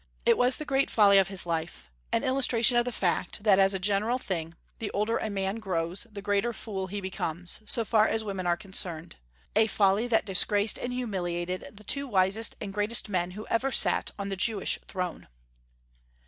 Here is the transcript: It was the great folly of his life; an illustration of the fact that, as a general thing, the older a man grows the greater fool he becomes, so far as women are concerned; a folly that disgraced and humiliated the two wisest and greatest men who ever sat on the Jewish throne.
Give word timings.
It 0.25 0.35
was 0.35 0.57
the 0.57 0.65
great 0.65 0.89
folly 0.89 1.19
of 1.19 1.27
his 1.27 1.45
life; 1.45 1.91
an 2.11 2.23
illustration 2.23 2.75
of 2.75 2.85
the 2.85 2.91
fact 2.91 3.43
that, 3.43 3.59
as 3.59 3.75
a 3.75 3.77
general 3.77 4.17
thing, 4.17 4.55
the 4.79 4.89
older 4.95 5.17
a 5.17 5.29
man 5.29 5.57
grows 5.57 6.07
the 6.11 6.23
greater 6.23 6.53
fool 6.53 6.87
he 6.87 6.99
becomes, 6.99 7.59
so 7.67 7.85
far 7.85 8.07
as 8.07 8.23
women 8.23 8.47
are 8.47 8.57
concerned; 8.57 9.17
a 9.55 9.67
folly 9.67 10.07
that 10.07 10.25
disgraced 10.25 10.79
and 10.79 10.91
humiliated 10.91 11.77
the 11.77 11.83
two 11.83 12.07
wisest 12.07 12.55
and 12.59 12.73
greatest 12.73 13.09
men 13.09 13.29
who 13.37 13.45
ever 13.45 13.71
sat 13.71 14.09
on 14.17 14.29
the 14.29 14.35
Jewish 14.35 14.79
throne. 14.87 15.27